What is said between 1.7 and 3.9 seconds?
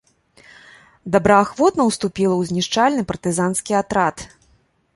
уступіла ў знішчальны партызанскі